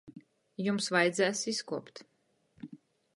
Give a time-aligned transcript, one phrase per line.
[0.67, 2.01] Jums vajadzēs izkuopt!